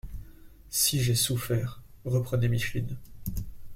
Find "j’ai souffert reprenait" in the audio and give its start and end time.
0.99-2.47